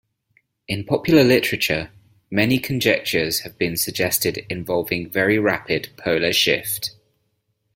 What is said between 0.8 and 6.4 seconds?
popular literature, many conjectures have been suggested involving very rapid polar